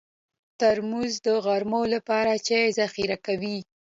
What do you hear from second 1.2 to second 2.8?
د غرمو لپاره چای